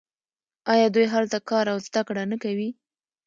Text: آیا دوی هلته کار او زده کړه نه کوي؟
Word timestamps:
آیا 0.73 0.87
دوی 0.95 1.05
هلته 1.13 1.37
کار 1.49 1.65
او 1.73 1.77
زده 1.87 2.01
کړه 2.07 2.23
نه 2.31 2.37
کوي؟ 2.43 2.69